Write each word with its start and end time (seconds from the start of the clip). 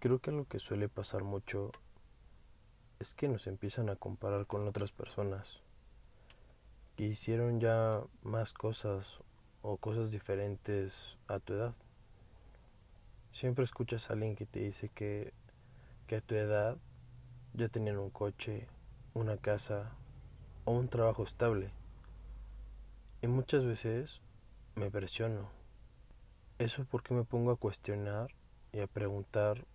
Creo 0.00 0.18
que 0.18 0.32
lo 0.32 0.48
que 0.48 0.58
suele 0.60 0.88
pasar 0.88 1.24
mucho 1.24 1.72
es 3.00 3.12
que 3.12 3.28
nos 3.28 3.46
empiezan 3.46 3.90
a 3.90 3.96
comparar 3.96 4.46
con 4.46 4.66
otras 4.66 4.92
personas 4.92 5.60
que 6.96 7.04
hicieron 7.04 7.60
ya 7.60 8.02
más 8.22 8.54
cosas 8.54 9.18
o 9.60 9.76
cosas 9.76 10.10
diferentes 10.10 11.18
a 11.28 11.38
tu 11.38 11.52
edad. 11.52 11.74
Siempre 13.30 13.62
escuchas 13.62 14.08
a 14.08 14.14
alguien 14.14 14.36
que 14.36 14.46
te 14.46 14.60
dice 14.60 14.88
que, 14.88 15.34
que 16.06 16.16
a 16.16 16.20
tu 16.22 16.34
edad 16.34 16.78
ya 17.52 17.68
tenían 17.68 17.98
un 17.98 18.08
coche, 18.08 18.68
una 19.12 19.36
casa 19.36 19.92
o 20.64 20.72
un 20.72 20.88
trabajo 20.88 21.24
estable. 21.24 21.72
Y 23.20 23.26
muchas 23.26 23.66
veces 23.66 24.22
me 24.76 24.90
presiono. 24.90 25.50
Eso 26.58 26.86
porque 26.90 27.12
me 27.12 27.24
pongo 27.24 27.50
a 27.50 27.56
cuestionar 27.56 28.30
y 28.72 28.80
a 28.80 28.86
preguntar 28.86 29.66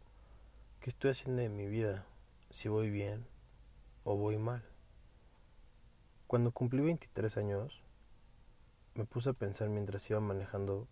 qué 0.85 0.91
estoy 0.91 1.09
haciendo 1.09 1.41
en 1.41 1.57
mi 1.57 1.65
vida, 1.65 2.05
si 2.51 2.69
voy 2.69 2.91
bien 2.91 3.25
o 4.03 4.15
voy 4.15 4.37
mal. 4.37 4.61
Cuando 6.27 6.51
cumplí 6.51 6.79
23 6.81 7.37
años, 7.37 7.81
me 8.93 9.03
puse 9.03 9.31
a 9.31 9.33
pensar 9.33 9.67
mientras 9.69 10.07
iba 10.11 10.19
manejando 10.19 10.87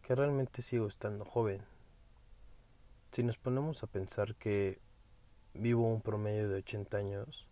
que 0.00 0.14
realmente 0.14 0.62
sigo 0.62 0.86
estando 0.86 1.26
joven. 1.26 1.60
Si 3.12 3.22
nos 3.22 3.36
ponemos 3.36 3.82
a 3.82 3.86
pensar 3.86 4.34
que 4.36 4.78
vivo 5.52 5.86
un 5.86 6.00
promedio 6.00 6.48
de 6.48 6.60
80 6.60 6.96
años, 6.96 7.46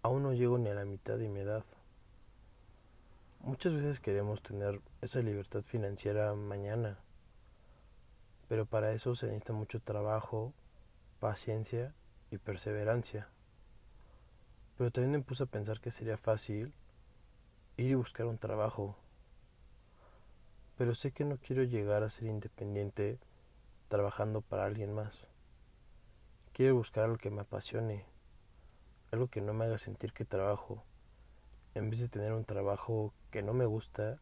aún 0.00 0.22
no 0.22 0.32
llego 0.32 0.56
ni 0.56 0.70
a 0.70 0.74
la 0.74 0.86
mitad 0.86 1.18
de 1.18 1.28
mi 1.28 1.40
edad. 1.40 1.66
Muchas 3.40 3.74
veces 3.74 4.00
queremos 4.00 4.42
tener 4.42 4.80
esa 5.02 5.20
libertad 5.20 5.60
financiera 5.60 6.34
mañana, 6.34 6.96
pero 8.48 8.66
para 8.66 8.92
eso 8.92 9.14
se 9.14 9.26
necesita 9.26 9.52
mucho 9.52 9.80
trabajo, 9.80 10.52
paciencia 11.20 11.94
y 12.30 12.38
perseverancia. 12.38 13.28
Pero 14.76 14.90
también 14.90 15.12
me 15.12 15.20
puse 15.20 15.42
a 15.42 15.46
pensar 15.46 15.80
que 15.80 15.90
sería 15.90 16.16
fácil 16.16 16.72
ir 17.76 17.90
y 17.90 17.94
buscar 17.94 18.26
un 18.26 18.38
trabajo. 18.38 18.96
Pero 20.76 20.94
sé 20.94 21.12
que 21.12 21.24
no 21.24 21.36
quiero 21.36 21.62
llegar 21.62 22.02
a 22.02 22.10
ser 22.10 22.28
independiente 22.28 23.18
trabajando 23.88 24.40
para 24.40 24.64
alguien 24.64 24.94
más. 24.94 25.26
Quiero 26.52 26.76
buscar 26.76 27.04
algo 27.04 27.18
que 27.18 27.30
me 27.30 27.42
apasione, 27.42 28.04
algo 29.10 29.28
que 29.28 29.40
no 29.40 29.52
me 29.52 29.64
haga 29.64 29.78
sentir 29.78 30.12
que 30.12 30.24
trabajo, 30.24 30.82
en 31.74 31.90
vez 31.90 32.00
de 32.00 32.08
tener 32.08 32.32
un 32.32 32.44
trabajo 32.44 33.12
que 33.30 33.42
no 33.42 33.52
me 33.52 33.66
gusta 33.66 34.18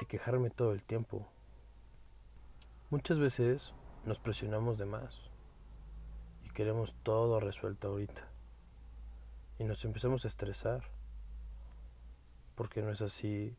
y 0.00 0.06
quejarme 0.06 0.50
todo 0.50 0.72
el 0.72 0.82
tiempo. 0.82 1.28
Muchas 2.88 3.18
veces 3.18 3.72
nos 4.04 4.20
presionamos 4.20 4.78
de 4.78 4.86
más 4.86 5.18
y 6.44 6.50
queremos 6.50 6.94
todo 7.02 7.40
resuelto 7.40 7.88
ahorita 7.88 8.28
y 9.58 9.64
nos 9.64 9.84
empezamos 9.84 10.24
a 10.24 10.28
estresar 10.28 10.84
porque 12.54 12.82
no 12.82 12.92
es 12.92 13.02
así. 13.02 13.56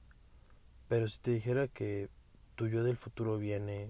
Pero 0.88 1.10
si 1.10 1.20
te 1.20 1.32
dijera 1.32 1.68
que 1.68 2.10
tu 2.56 2.68
yo 2.68 2.86
del 2.86 2.96
futuro 2.96 3.38
viene 3.38 3.90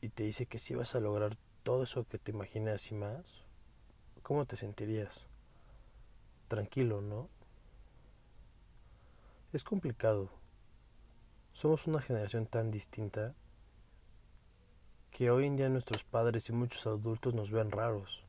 y 0.00 0.08
te 0.08 0.24
dice 0.24 0.46
que 0.46 0.58
sí 0.58 0.74
vas 0.74 0.96
a 0.96 1.00
lograr 1.00 1.36
todo 1.62 1.84
eso 1.84 2.02
que 2.02 2.18
te 2.18 2.32
imaginas 2.32 2.90
y 2.90 2.96
más, 2.96 3.44
¿cómo 4.24 4.44
te 4.44 4.56
sentirías? 4.56 5.28
Tranquilo, 6.48 7.00
¿no? 7.00 7.28
Es 9.52 9.62
complicado. 9.62 10.30
Somos 11.52 11.86
una 11.86 12.02
generación 12.02 12.46
tan 12.46 12.72
distinta 12.72 13.36
que 15.12 15.30
hoy 15.30 15.44
en 15.44 15.56
día 15.56 15.68
nuestros 15.68 16.04
padres 16.04 16.48
y 16.48 16.54
muchos 16.54 16.86
adultos 16.86 17.34
nos 17.34 17.50
ven 17.50 17.70
raros. 17.70 18.24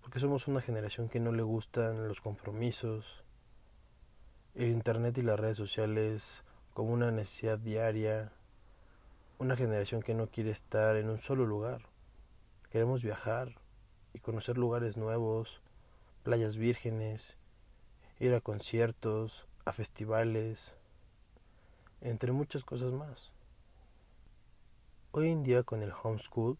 Porque 0.00 0.18
somos 0.18 0.48
una 0.48 0.62
generación 0.62 1.10
que 1.10 1.20
no 1.20 1.30
le 1.30 1.42
gustan 1.42 2.08
los 2.08 2.22
compromisos, 2.22 3.22
el 4.54 4.70
Internet 4.70 5.18
y 5.18 5.22
las 5.22 5.38
redes 5.38 5.58
sociales 5.58 6.42
como 6.72 6.94
una 6.94 7.10
necesidad 7.10 7.58
diaria, 7.58 8.32
una 9.38 9.56
generación 9.56 10.00
que 10.00 10.14
no 10.14 10.26
quiere 10.26 10.52
estar 10.52 10.96
en 10.96 11.10
un 11.10 11.18
solo 11.18 11.44
lugar. 11.44 11.82
Queremos 12.70 13.02
viajar 13.02 13.54
y 14.14 14.20
conocer 14.20 14.56
lugares 14.56 14.96
nuevos, 14.96 15.60
playas 16.22 16.56
vírgenes, 16.56 17.36
ir 18.20 18.32
a 18.32 18.40
conciertos, 18.40 19.46
a 19.66 19.72
festivales, 19.72 20.72
entre 22.00 22.32
muchas 22.32 22.64
cosas 22.64 22.90
más. 22.92 23.33
Hoy 25.16 25.28
en 25.28 25.44
día 25.44 25.62
con 25.62 25.80
el 25.80 25.92
homeschool 25.92 26.58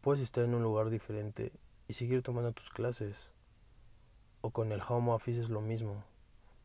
puedes 0.00 0.22
estar 0.22 0.44
en 0.44 0.54
un 0.54 0.62
lugar 0.62 0.88
diferente 0.88 1.52
y 1.86 1.92
seguir 1.92 2.22
tomando 2.22 2.52
tus 2.52 2.70
clases. 2.70 3.30
O 4.40 4.48
con 4.48 4.72
el 4.72 4.80
home 4.80 5.12
office 5.12 5.38
es 5.38 5.50
lo 5.50 5.60
mismo. 5.60 6.04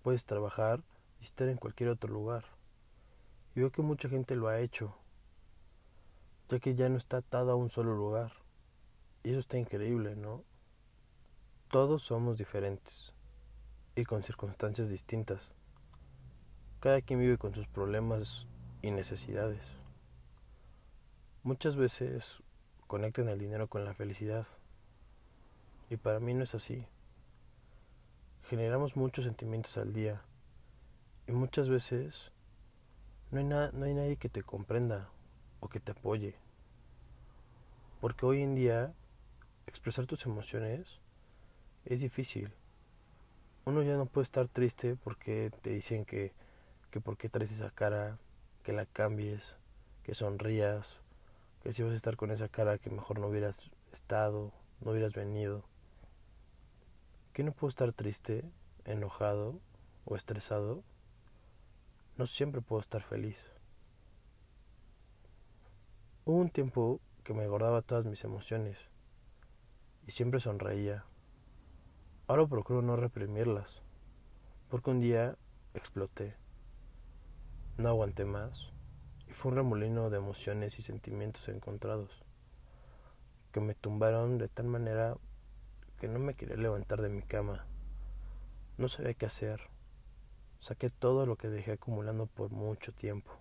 Puedes 0.04 0.24
trabajar 0.24 0.82
y 1.20 1.26
estar 1.26 1.50
en 1.50 1.58
cualquier 1.58 1.90
otro 1.90 2.14
lugar. 2.14 2.46
Y 3.56 3.60
veo 3.60 3.74
que 3.74 3.82
mucha 3.82 4.08
gente 4.08 4.38
lo 4.38 4.48
ha 4.48 4.62
hecho, 4.62 4.96
ya 6.48 6.60
que 6.60 6.76
ya 6.76 6.88
no 6.88 6.96
está 6.96 7.18
atado 7.18 7.52
a 7.52 7.56
un 7.56 7.70
solo 7.70 7.94
lugar. 7.94 8.32
Y 9.24 9.32
eso 9.32 9.40
está 9.40 9.58
increíble, 9.58 10.16
¿no? 10.16 10.46
Todos 11.70 12.04
somos 12.04 12.38
diferentes 12.38 13.14
y 13.98 14.06
con 14.06 14.24
circunstancias 14.24 14.88
distintas. 14.88 15.52
Cada 16.80 17.02
quien 17.02 17.20
vive 17.20 17.38
con 17.38 17.54
sus 17.54 17.68
problemas 17.68 18.48
y 18.82 18.92
necesidades. 18.92 19.77
Muchas 21.48 21.78
veces 21.78 22.44
conectan 22.88 23.30
el 23.30 23.40
dinero 23.40 23.70
con 23.70 23.86
la 23.86 23.94
felicidad. 23.94 24.46
Y 25.90 25.96
para 25.96 26.20
mí 26.20 26.34
no 26.34 26.44
es 26.44 26.54
así. 26.54 26.86
Generamos 28.44 28.98
muchos 28.98 29.24
sentimientos 29.24 29.78
al 29.78 29.94
día 29.94 30.22
y 31.26 31.32
muchas 31.32 31.70
veces 31.70 32.34
no 33.32 33.40
hay, 33.40 33.46
no 33.46 33.86
hay 33.86 33.94
nadie 33.94 34.18
que 34.18 34.28
te 34.28 34.44
comprenda 34.44 35.08
o 35.62 35.70
que 35.70 35.80
te 35.80 35.94
apoye. 35.94 36.36
Porque 38.02 38.26
hoy 38.26 38.42
en 38.42 38.54
día 38.54 38.94
expresar 39.68 40.06
tus 40.06 40.26
emociones 40.26 41.00
es 41.86 42.02
difícil. 42.02 42.52
Uno 43.64 43.84
ya 43.84 43.96
no 43.96 44.06
puede 44.06 44.24
estar 44.24 44.50
triste 44.50 44.98
porque 44.98 45.50
te 45.62 45.70
dicen 45.70 46.04
que, 46.04 46.34
que 46.92 47.00
por 47.00 47.16
qué 47.16 47.30
traes 47.30 47.54
esa 47.54 47.70
cara, 47.70 48.18
que 48.64 48.74
la 48.74 48.86
cambies, 48.86 49.56
que 50.04 50.14
sonrías, 50.14 50.98
que 51.64 51.74
si 51.74 51.84
vas 51.84 51.94
a 51.94 51.96
estar 51.96 52.16
con 52.16 52.32
esa 52.32 52.50
cara 52.50 52.78
que 52.78 52.90
mejor 52.90 53.20
no 53.20 53.28
hubieras 53.28 53.72
estado, 53.92 54.52
no 54.82 54.92
hubieras 54.92 55.14
venido 55.14 55.66
que 57.38 57.44
no 57.44 57.52
puedo 57.52 57.70
estar 57.70 57.94
triste, 57.94 58.44
enojado 58.84 59.60
o 60.06 60.16
estresado? 60.16 60.84
No 62.18 62.26
siempre 62.26 62.62
puedo 62.62 62.82
estar 62.82 63.04
feliz. 63.04 63.46
Hubo 66.26 66.38
un 66.38 66.50
tiempo 66.50 67.00
que 67.24 67.36
me 67.36 67.48
guardaba 67.48 67.84
todas 67.84 68.06
mis 68.06 68.24
emociones 68.24 68.80
y 70.08 70.14
siempre 70.14 70.40
sonreía. 70.40 71.06
Ahora 72.26 72.48
procuro 72.48 72.82
no 72.82 72.96
reprimirlas, 72.96 73.84
porque 74.68 74.90
un 74.90 75.00
día 75.00 75.38
exploté. 75.76 76.38
No 77.78 77.90
aguanté 77.90 78.26
más 78.26 78.72
fue 79.38 79.52
un 79.52 79.58
remolino 79.58 80.10
de 80.10 80.18
emociones 80.18 80.80
y 80.80 80.82
sentimientos 80.82 81.48
encontrados 81.48 82.24
que 83.52 83.60
me 83.60 83.76
tumbaron 83.76 84.40
de 84.40 84.48
tal 84.48 84.66
manera 84.66 85.16
que 86.00 86.08
no 86.08 86.18
me 86.18 86.34
quería 86.34 86.56
levantar 86.56 87.04
de 87.04 87.10
mi 87.10 87.22
cama. 87.22 87.68
No 88.80 88.88
sabía 88.88 89.14
qué 89.14 89.28
hacer. 89.28 89.62
Saqué 90.60 90.90
todo 90.90 91.28
lo 91.28 91.36
que 91.36 91.50
dejé 91.50 91.74
acumulando 91.74 92.26
por 92.26 92.50
mucho 92.50 92.92
tiempo. 92.94 93.32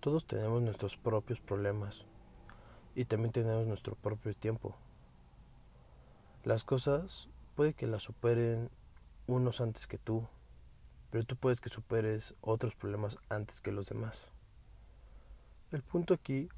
Todos 0.00 0.26
tenemos 0.26 0.62
nuestros 0.62 0.96
propios 0.96 1.38
problemas 1.38 2.06
y 2.94 3.04
también 3.04 3.32
tenemos 3.32 3.66
nuestro 3.66 3.96
propio 3.96 4.34
tiempo. 4.34 4.76
Las 6.42 6.64
cosas 6.64 7.28
puede 7.54 7.74
que 7.74 7.86
las 7.86 8.04
superen 8.04 8.70
unos 9.26 9.60
antes 9.60 9.86
que 9.86 9.98
tú, 9.98 10.26
pero 11.10 11.24
tú 11.24 11.36
puedes 11.36 11.60
que 11.60 11.68
superes 11.68 12.34
otros 12.40 12.74
problemas 12.74 13.18
antes 13.28 13.60
que 13.60 13.72
los 13.72 13.88
demás. 13.88 14.26
El 15.70 15.82
punto 15.82 16.14
aquí 16.14 16.48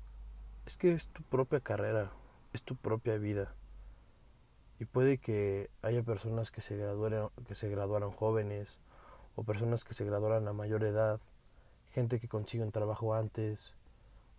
es 0.66 0.76
que 0.76 0.92
es 0.92 1.06
tu 1.08 1.22
propia 1.22 1.60
carrera, 1.60 2.12
es 2.52 2.62
tu 2.62 2.76
propia 2.76 3.16
vida 3.18 3.54
y 4.80 4.86
puede 4.86 5.18
que 5.18 5.70
haya 5.82 6.02
personas 6.02 6.50
que 6.50 6.62
se 6.62 6.74
graduaran, 6.74 7.28
que 7.46 7.54
se 7.54 7.68
graduaron 7.68 8.10
jóvenes 8.10 8.78
o 9.36 9.44
personas 9.44 9.84
que 9.84 9.92
se 9.92 10.06
graduaran 10.06 10.48
a 10.48 10.54
mayor 10.54 10.84
edad, 10.84 11.20
gente 11.90 12.18
que 12.18 12.28
consigue 12.28 12.64
un 12.64 12.72
trabajo 12.72 13.14
antes 13.14 13.74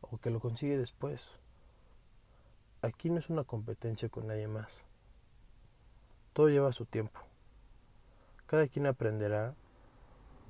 o 0.02 0.18
que 0.18 0.32
lo 0.32 0.40
consigue 0.40 0.78
después. 0.78 1.30
Aquí 2.82 3.12
no 3.12 3.20
es 3.20 3.30
una 3.30 3.44
competencia 3.44 4.10
con 4.10 4.26
nadie 4.26 4.48
más. 4.48 4.82
Todo 6.34 6.50
lleva 6.50 6.74
su 6.74 6.88
tiempo. 6.88 7.22
Cada 8.48 8.68
quien 8.68 8.88
aprenderá 8.88 9.54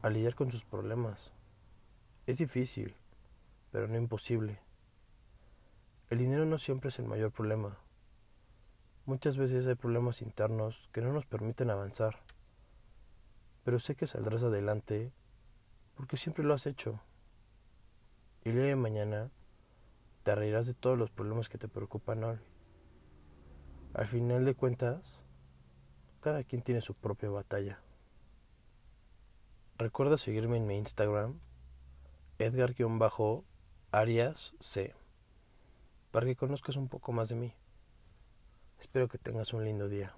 a 0.01 0.09
lidiar 0.09 0.36
con 0.36 0.51
sus 0.51 0.65
problemas. 0.65 1.31
Es 2.25 2.38
difícil, 2.38 2.95
pero 3.71 3.88
no 3.88 3.98
imposible. 3.98 4.59
El 6.09 6.19
dinero 6.19 6.45
no 6.45 6.57
siempre 6.57 6.89
es 6.89 7.00
el 7.00 7.06
mayor 7.06 7.31
problema. 7.31 7.77
Muchas 9.06 9.38
veces 9.38 9.65
hay 9.68 9.75
problemas 9.75 10.21
internos 10.21 10.89
que 10.92 11.01
no 11.01 11.13
nos 11.13 11.25
permiten 11.25 11.69
avanzar. 11.69 12.19
Pero 13.63 13.80
sé 13.80 13.95
que 13.95 14.07
saldrás 14.07 14.44
adelante 14.44 15.12
porque 15.95 16.18
siempre 16.18 16.44
lo 16.44 16.53
has 16.53 16.65
hecho. 16.65 17.00
Y 18.44 18.50
el 18.50 18.56
día 18.56 18.65
de 18.65 18.75
mañana 18.75 19.30
te 20.24 20.36
reirás 20.36 20.65
de 20.65 20.74
todos 20.74 20.98
los 20.98 21.12
problemas 21.12 21.48
que 21.48 21.57
te 21.57 21.68
preocupan 21.68 22.24
hoy. 22.24 22.39
Al 23.94 24.07
final 24.07 24.45
de 24.45 24.56
cuentas, 24.56 25.21
cada 26.21 26.44
quien 26.44 26.62
tiene 26.62 26.81
su 26.81 26.94
propia 26.94 27.30
batalla. 27.30 27.80
Recuerda 29.81 30.19
seguirme 30.19 30.57
en 30.57 30.68
mi 30.68 30.78
Instagram, 30.78 31.39
Edgar-Arias 32.38 33.44
C, 34.60 34.94
para 36.12 36.28
que 36.28 36.36
conozcas 36.36 36.75
un 36.75 36.88
poco 36.88 37.12
más 37.13 37.30
de 37.30 37.36
mí. 37.36 37.56
Espero 38.80 39.07
que 39.07 39.18
tengas 39.18 39.54
un 39.54 39.66
lindo 39.66 39.89
día. 39.89 40.13